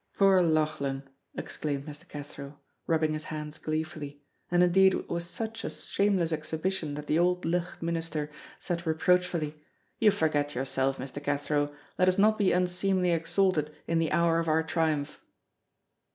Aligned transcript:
"Poor 0.17 0.41
Lauchlan!" 0.41 1.03
exclaimed 1.37 1.85
Mr. 1.85 2.09
Cathro, 2.09 2.57
rubbing 2.87 3.13
his 3.13 3.25
hands 3.25 3.59
gleefully, 3.59 4.23
and 4.49 4.63
indeed 4.63 4.95
it 4.95 5.07
was 5.07 5.29
such 5.29 5.63
a 5.63 5.69
shameless 5.69 6.31
exhibition 6.33 6.95
that 6.95 7.05
the 7.05 7.19
Auld 7.19 7.45
Licht 7.45 7.83
minister 7.83 8.31
said 8.57 8.87
reproachfully, 8.87 9.63
"You 9.99 10.09
forget 10.09 10.55
yourself, 10.55 10.97
Mr. 10.97 11.23
Cathro, 11.23 11.71
let 11.99 12.07
us 12.09 12.17
not 12.17 12.39
be 12.39 12.51
unseemly 12.51 13.11
exalted 13.11 13.71
in 13.85 13.99
the 13.99 14.11
hour 14.11 14.39
of 14.39 14.47
our 14.47 14.63
triumph." 14.63 15.21